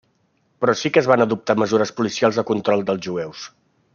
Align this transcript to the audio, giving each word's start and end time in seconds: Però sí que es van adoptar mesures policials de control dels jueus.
Però 0.63 0.73
sí 0.79 0.91
que 0.93 1.01
es 1.01 1.09
van 1.11 1.25
adoptar 1.25 1.57
mesures 1.65 1.93
policials 2.01 2.41
de 2.41 2.47
control 2.53 2.85
dels 2.89 3.05
jueus. 3.09 3.49